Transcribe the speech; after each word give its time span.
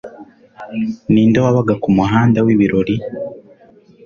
Ninde 1.11 1.39
wabaga 1.45 1.73
kumuhanda 1.83 2.37
wibirori? 2.45 2.95